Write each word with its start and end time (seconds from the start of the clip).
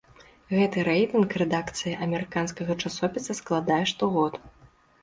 Гэты 0.59 0.85
рэйтынг 0.87 1.35
рэдакцыя 1.41 2.01
амерыканскага 2.07 2.79
часопіса 2.85 3.31
складае 3.43 3.81
штогод. 3.95 4.43